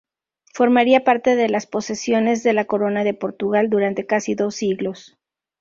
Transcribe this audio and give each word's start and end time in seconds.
Formaría 0.55 1.03
parte 1.03 1.35
de 1.35 1.47
las 1.47 1.67
posesiones 1.67 2.41
de 2.41 2.53
la 2.53 2.65
Corona 2.65 3.03
de 3.03 3.13
Portugal 3.13 3.69
durante 3.69 4.07
casi 4.07 4.33
dos 4.33 4.55
siglos. 4.55 5.15